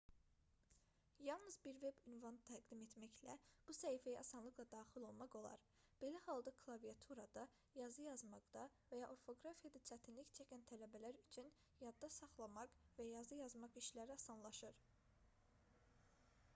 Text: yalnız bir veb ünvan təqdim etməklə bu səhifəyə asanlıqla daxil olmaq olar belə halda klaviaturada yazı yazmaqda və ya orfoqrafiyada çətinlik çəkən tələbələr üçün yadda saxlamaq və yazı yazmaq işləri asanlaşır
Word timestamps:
yalnız 1.25 1.57
bir 1.65 1.75
veb 1.81 1.97
ünvan 2.11 2.37
təqdim 2.49 2.79
etməklə 2.85 3.33
bu 3.67 3.75
səhifəyə 3.79 4.21
asanlıqla 4.21 4.65
daxil 4.71 5.05
olmaq 5.09 5.37
olar 5.41 5.67
belə 6.03 6.23
halda 6.29 6.53
klaviaturada 6.63 7.43
yazı 7.81 8.07
yazmaqda 8.07 8.63
və 8.93 9.01
ya 9.03 9.11
orfoqrafiyada 9.17 9.83
çətinlik 9.91 10.33
çəkən 10.41 10.65
tələbələr 10.73 11.21
üçün 11.25 11.53
yadda 11.87 12.11
saxlamaq 12.19 12.81
və 12.97 13.07
yazı 13.11 13.39
yazmaq 13.43 13.79
işləri 13.85 14.17
asanlaşır 14.19 14.81